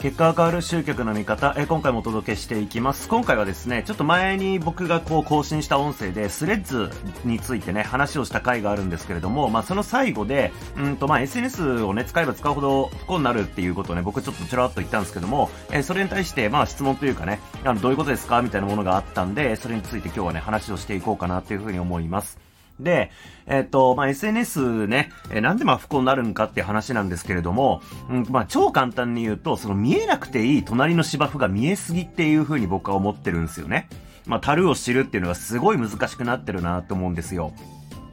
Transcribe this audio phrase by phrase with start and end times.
[0.00, 3.08] 結果が変わる集客の見方、え今回もお届けしていきます。
[3.08, 6.88] 今回はですね、ちょっと前に僕がこう更新した音声で、スレッズ
[7.24, 18.40] についてね、話をした回があるんですけれども、まあその最後で、うんとまあ SNS をね、使えば使うほど不幸になるっていうことをね、僕ちょっとちらっと言ったんですけども、えそれに対してまあ質問というかね、あの、どういうことですか？
[18.40, 22.38] みたいなものがあったんで、それについて今日はね、話をしていこうかなっていうふうに思います。
[22.80, 23.10] で、
[23.46, 33.88] えっ、ー、と、まあ、SNS ね、えー、なんでま不幸になるんかって話なんですけれども、うん、まあ、超簡単に言うと、その見えなくていい隣の芝生が見えすぎっていう風に僕は思ってるんですよね。
[34.26, 37.52] まあ、樽を知るっていうのがすごい難しくなってるなと思うんですよ。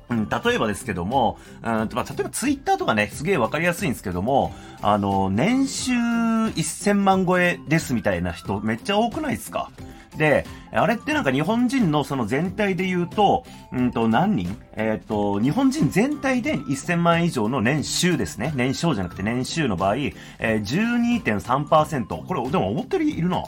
[0.10, 9.72] うん、例えばですけども、うんまあ、例えばツイッターとかね、すげえわかりやすいんですけども、あの、年収1000万超えですみたいな人めっちゃ多くないですか？
[10.18, 14.58] で、あれってなんか日本人のその全体で言うと、うんと何人？
[14.76, 18.54] えっ、と、日本人全体で1000万以上の年収ですね。
[18.56, 22.26] 年商じゃなくて年収の場合、えー、12.3%。
[22.26, 23.44] これ、でも思ったよりいるな。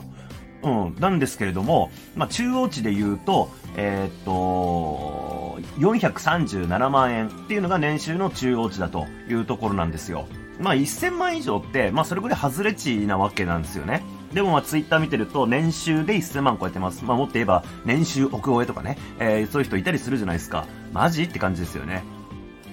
[0.64, 10.28] うん、なんですけれども、まあ、中央値で言うと、えっ、と、437万円っていうのが年収の中央値だというところなんですよ。
[10.60, 14.04] まあ、1000万以上って、まあ、それぐらい外れ値なわけなんですよね。
[14.38, 17.04] でもまあツイッター見てると年収で1000万超えてます。
[17.04, 20.68] まあもっと言えば年収億超えとかね、えー、そういう人いたりするじゃないですか。
[20.94, 22.04] マジって感じですよね。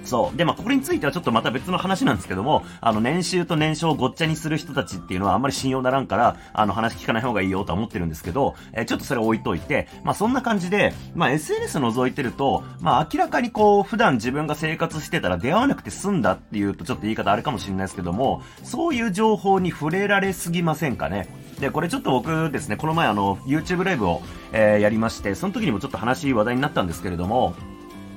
[0.04, 0.36] そう。
[0.36, 21.28] で、まあ、これについてはちょっとまた別の話なんですけども、あの、年収と年少をごっちゃにする人たちっていうのはあんまり信用ならんから、あの、話聞かない方がいいよとは思ってるんですけど、えー、ちょっとそれ置いといて、まあ、そんな感じで、まあ、SNS 覗いてると、まあ、明らかにこう、普段自分が生活してたら出会わなくて済んだっていうとちょっと言い方あるかもしれないですけども、そういう情報に触れられすぎませんかね。
[21.60, 27.54] で、これちょっと僕ですね、この前あの、YouTube ライブを、えー、やりまして、その時にもちょっと話話題になったんですけれども、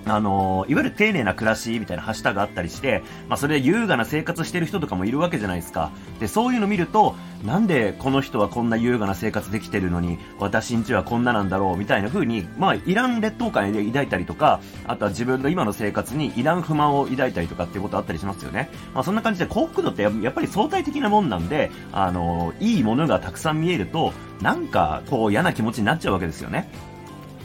[0.10, 5.92] あのいわゆる丁寧な暮らしみたいなハッシュタグあったりして、まあ、それで優雅な生活してる人とかもいるわけじゃないですか。
[6.20, 18.70] で、そういうの見ると、なんでこの人はこんな優雅な生活できてるのに、私んちはこんななんだろうみたいな風に、まあ、いらん劣等感で抱いたりとか、あとは自分の今の生活にいらん不満を抱いたりとかっていうことあったりしますよね。
[18.94, 26.70] まあ、そんな感じで幸福度ってやっぱり相対的なもんなんで、あのいいものがたくさん見えると、なんか、こう嫌な気持ちになっちゃうわけですよね。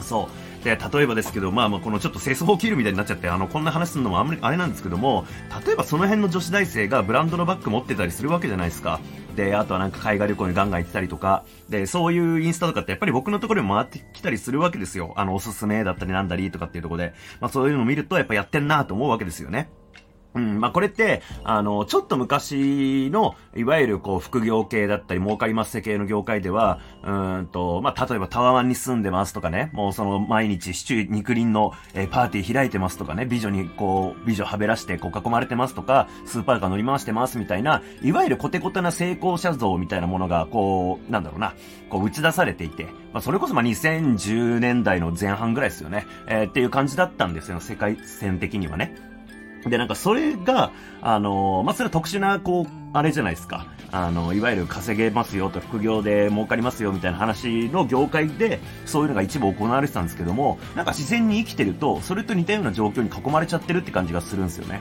[0.00, 0.41] そう。
[0.65, 5.27] で、例えばですけど、まあまあこのちょっと清掃を切るみたいになっちゃって、あの、こんな話するのもあんまりあれなんですけども、
[5.67, 9.00] 例えばその辺の女子大生がブランドのバッグ持ってたりするわけじゃないですか。
[9.34, 15.15] で、あとはなんか海外旅行にガンガン行ってたりとか、で、そういうインスタとかってやっぱり僕のところに回ってきたりするわけですよ。
[15.17, 19.69] あの、おすすめだったりなんだりとかっていうところで、まあそういうのを見るとやっぱやってんなと思うわけですよね。
[20.34, 41.54] うん、まあ、これって、あの、ちょっと昔の、いわゆるこう、副業系だったり、儲かります系の業界では、うんと、まあ、例えばタワマンに住んでますとかね、もうその、毎日、シチュー肉林の、えー、パーティー開いてますとかね、美女にこう、美女はべらして、こう、囲まれてますとか、スーパーカー乗り回してますみたいな、いわゆるコテコテな成功者像みたいなものが、こう、なんだろうな、
[41.91, 49.12] こう、打ち出されていて、まあ、それこそまあ、2010年代の前半ぐらいですよね、えー、っていう感じだったんですよ、世界線的にはね。
[49.67, 53.67] で、なんかそれが、あのまあ、それは特殊な、こう、あれじゃないですか。
[53.93, 64.81] あの、いわゆる稼げますよと副業で儲かりますよみたいな話の業界で、そういうのが一部行われてたんですけども、なんか自然に生きてると、それと似たような状況に囲まれちゃってるって感じがするんですよね。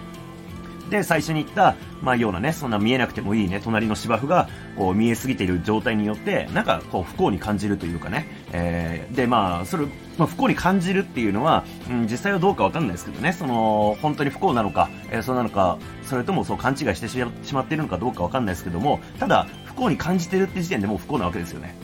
[0.92, 9.86] で、最初に言った、まあ、ようなね、そんな見えなくてもいいね、隣の芝生が、こう、見えすぎている状態によって、なんか、こう、不幸に感じるというかね、えー、で、まあ、それ、
[10.22, 17.18] まあ、不幸に感じるっていうのは、うん、実際はどうかわかんないですけどね、その、本当に不幸なのか、えー、そうなのか、それともそう勘違いしてし
[17.56, 21.76] まっているのかどうかわかんないですけども、ただ、不幸に感じてるって時点でもう不幸なわけですよね。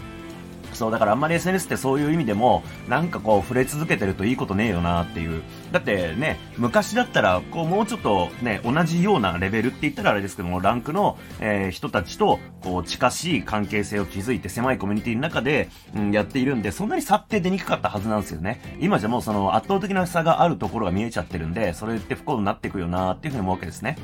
[0.78, 5.42] そう、だからあんまり SNS ってそういう意味でも、なんかこう触れ続けてるといいことねえよなっていう。
[5.72, 18.78] だってね、昔だったら、こうもうちょっとね、同じようなレベルって言ったらあれですけども、ランクの、えー、人たちと、こう近しい関係性を築いて狭いコミュニティの中で、うん、やっているんで、そんなに差って出にくかったはずなんですよね。
[18.80, 23.98] 今じゃもうその圧倒的な差があるところが見えちゃってるんで、それって不幸になっていくよなっていうふうに思うわけですね。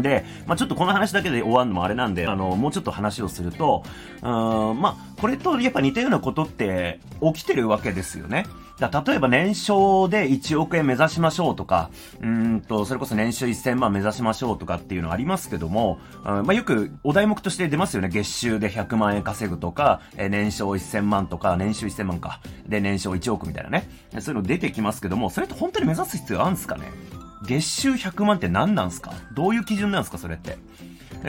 [0.00, 3.82] で、まあ、ちょっとこの話だけで終わるのもあれなんで、あの、もうちょっと話をすると、
[4.22, 8.46] うーん、まあ、これとやっぱ似たようなことって起きてるわけですよね。
[8.78, 11.90] だ例えば年商で1億円目指しましょうとか、
[12.22, 18.08] うんと、それこそ年収1000万目指しましょうとかっていうのありますけども、うん、まあ、よくお題目として出ますよね。
[18.08, 22.40] 月収で100万円稼ぐとか、え年商1000万とか、年収1000万か。
[22.68, 23.88] で、年商1億みたいなね。
[24.20, 27.17] そういうの出てきますけども、それって本当に目指す必要あるんですかね？
[27.46, 29.12] 月収100万って何なんすか？
[29.34, 30.58] どういう基準なんすかそれって？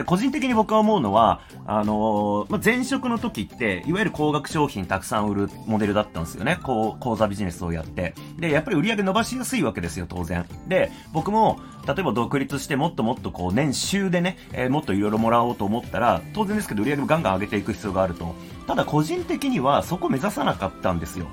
[0.06, 6.60] 個人的に僕は思うのは、あのー、まあ、前職の時って、いわゆる高額商品たくさん売るモデルだったんですよね。
[6.62, 8.14] こう、講座ビジネスをやって。
[8.38, 10.46] で、やっぱり売り上げ伸ばしやすいわけですよ、当然。
[10.68, 11.58] で、僕も、
[11.88, 18.36] 例えば独立してもっともっとこう、年収でね、えー、もっといろいろもらおうと思ったら、当然ですけど売り上げもガンガン上げていく必要があると。
[18.68, 21.26] ただ個人的にはそこ目指さなかったんですよ。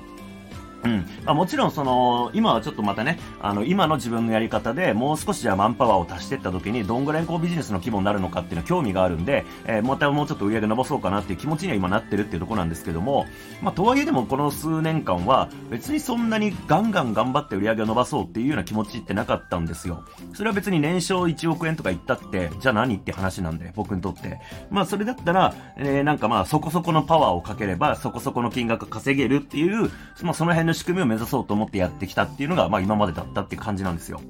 [0.84, 1.06] うん。
[1.24, 13.26] まあ、もちろんその、今はちょっとまたね、あの、今の自分のやり方でもう少しじゃあマンパワーを足していった時に、どんぐらいこうビジネスの規模になるのかっていうのは興味があるんで、えー、またもうちょっと売り上げ伸ばそうかなっていう気持ちには今なってるっていうところなんですけども、
[13.62, 20.04] まあ、とはいえでもこの数年間は、別にそんなにガンガン頑張って売り上げを伸ばそうっていうような気持ちってなかったんですよ。
[20.34, 24.40] それは別に年商1億円とか言ったって、じゃあ何って話なんで、僕にとって。
[24.70, 29.90] まあ、それだったら、えー、なんかまあ、そこそこのパワーをかければ、そこそこの金額稼げるっていう、
[30.22, 34.20] まあ、その辺の仕組みを目指そうと思ってやってきたっていうのが、まあ今までだったって感じなんですよ。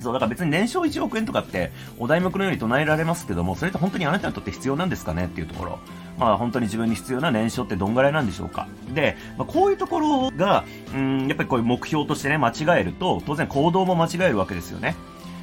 [0.00, 5.78] そう、だから別に年商1億円とかってお題目のように唱えられますけども、それって本当にあなたにとって必要なんですかねっていうところ。
[6.18, 8.68] まあ本当に自分に必要な年商ってどんぐらいなんでしょうか。
[8.94, 10.64] で、まあ、こういうところが、
[10.94, 14.96] うん、やっぱりこういう目標としてね、間違えると、当然行動も間違えるわけですよね。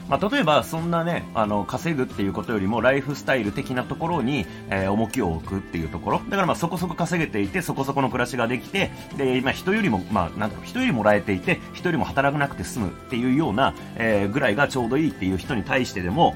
[0.09, 6.21] まあ、例えば、そんなね、あの、稼ぐっていうことよりも、ライフスタイル的なところに、えー、重きを置くっていうところ。
[6.29, 16.35] だからまあ、そこそこ稼げていて、そこそこの暮らしができて、で、まあ、人よりも、まあ、なんか、人よりもらえていて、人よりも働かなくて済むっていうような、えー、ぐらいがちょうどいいっていう人に対してでも、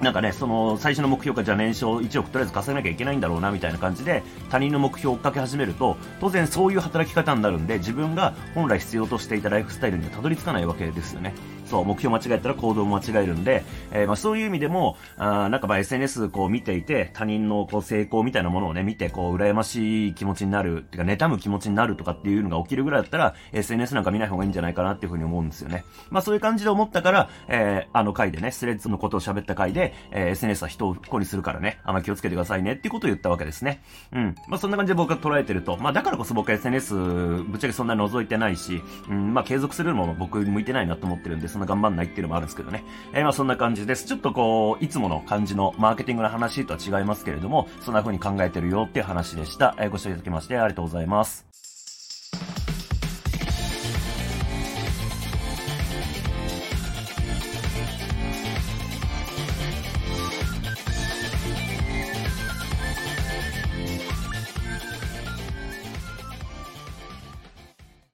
[0.00, 11.34] なんかね、その、最初の目標がじゃあ年商1億とりあえず稼がなきゃいけないんだろうな、みたいな感じで、他人の目標を追っかけ始めると、当然そういう働き方になるんで、自分が本来必要としていたライフスタイルにはたどり着かないわけですよね。
[11.70, 13.62] そう、目標間違えたら行動も間違えるんで、
[13.92, 25.84] えー、まあそういう意味でも、あなんかまあ SNS こう見ていて、他人のこう成功みたいなものをね、見て、こう、羨ましい気持ちになる、ってか、妬む気持ちになるとかっていうのが起きるぐらいだったら、SNS なんか見ない方がいいんじゃないかなっていうふうに思うんですよね。
[26.10, 33.82] まあそういう感じで思ったから、えー、あの回でね、スレッズのことを喋った回で、えー、SNS は人を不幸にするからね、あんま気をつけてくださいねっていうことを言ったわけですね。
[34.12, 34.34] うん。
[34.48, 42.84] まあそんな感じで僕が捉えてると、まあだからこそ僕は SNS ぶっちゃけそんな覗いてないし、うん、まあ継続するのも僕向いてないなと思ってるんで、そんな頑張んないっていうのもあるんですけどね。
[43.12, 44.06] えー、まあそんな感じです。
[44.06, 49.74] ちょっとこう、いつもの感じのマーケティングの話とは違いますけれども、そんな風に考えてるよっていう話でした。
[49.78, 51.59] えー、ご視聴いただきましてありがとうございます。